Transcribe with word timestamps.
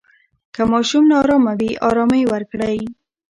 که 0.53 0.61
ماشوم 0.71 1.03
نا 1.09 1.15
آرامه 1.23 1.53
وي، 1.59 1.69
آرامۍ 1.89 2.23
ورکړئ. 2.33 2.77